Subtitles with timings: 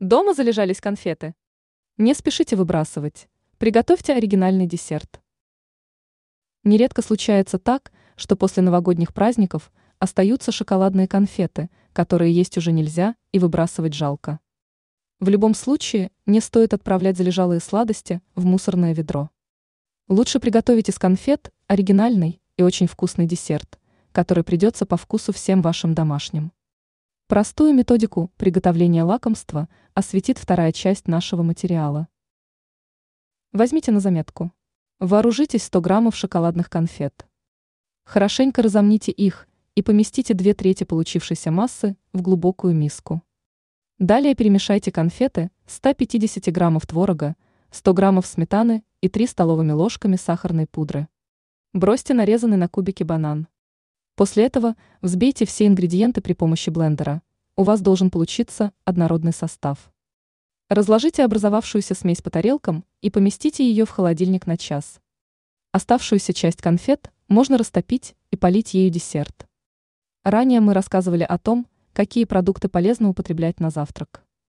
[0.00, 1.34] Дома залежались конфеты?
[1.98, 3.28] Не спешите выбрасывать.
[3.58, 5.20] Приготовьте оригинальный десерт.
[6.64, 13.38] Нередко случается так, что после новогодних праздников остаются шоколадные конфеты, которые есть уже нельзя и
[13.38, 14.40] выбрасывать жалко.
[15.18, 19.28] В любом случае, не стоит отправлять залежалые сладости в мусорное ведро.
[20.08, 23.78] Лучше приготовить из конфет оригинальный и очень вкусный десерт,
[24.12, 26.52] который придется по вкусу всем вашим домашним.
[27.30, 32.08] Простую методику приготовления лакомства осветит вторая часть нашего материала.
[33.52, 34.50] Возьмите на заметку.
[34.98, 37.28] Вооружитесь 100 граммов шоколадных конфет.
[38.02, 43.22] Хорошенько разомните их и поместите две трети получившейся массы в глубокую миску.
[44.00, 47.36] Далее перемешайте конфеты, 150 граммов творога,
[47.70, 51.06] 100 граммов сметаны и 3 столовыми ложками сахарной пудры.
[51.74, 53.46] Бросьте нарезанный на кубики банан.
[54.20, 57.22] После этого взбейте все ингредиенты при помощи блендера.
[57.56, 59.90] У вас должен получиться однородный состав.
[60.68, 65.00] Разложите образовавшуюся смесь по тарелкам и поместите ее в холодильник на час.
[65.72, 69.48] Оставшуюся часть конфет можно растопить и полить ею десерт.
[70.22, 74.22] Ранее мы рассказывали о том, какие продукты полезно употреблять на завтрак.